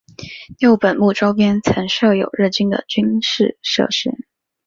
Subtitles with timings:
[0.57, 4.25] 六本木周边曾设有日军的军事设施。